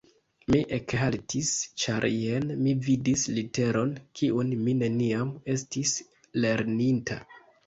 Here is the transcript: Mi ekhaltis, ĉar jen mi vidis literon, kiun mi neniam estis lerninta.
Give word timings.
Mi 0.53 0.59
ekhaltis, 0.77 1.51
ĉar 1.83 2.07
jen 2.13 2.47
mi 2.61 2.73
vidis 2.87 3.27
literon, 3.35 3.93
kiun 4.21 4.51
mi 4.65 4.75
neniam 4.81 5.31
estis 5.57 5.95
lerninta. 6.47 7.21